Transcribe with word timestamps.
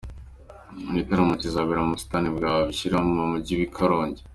Igitaramo 0.89 1.33
kizabera 1.41 1.79
mu 1.85 1.93
busitani 1.95 2.29
bwa 2.35 2.49
Bwishyura 2.63 2.97
mu 3.05 3.23
Mujyi 3.31 3.53
i 3.55 3.59
wa 3.61 3.69
Karongi. 3.75 4.21